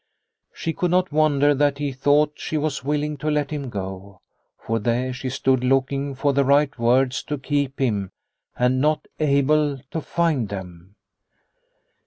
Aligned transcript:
She 0.51 0.73
could 0.73 0.89
not 0.89 1.11
wonder 1.11 1.53
that 1.53 1.77
he 1.77 1.91
thought 1.91 2.31
she 2.39 2.57
was 2.57 2.83
willing 2.83 3.17
to 3.17 3.29
let 3.29 3.51
him 3.51 3.69
go. 3.69 4.19
For 4.57 4.79
there 4.79 5.13
she 5.13 5.29
stood, 5.29 5.63
looking 5.63 6.15
for 6.15 6.33
the 6.33 6.43
right 6.43 6.75
words 6.79 7.21
to 7.25 7.37
keep 7.37 7.77
him 7.77 8.09
and 8.57 8.81
not 8.81 9.05
able 9.19 9.77
to 9.91 10.01
find 10.01 10.49
them. 10.49 10.95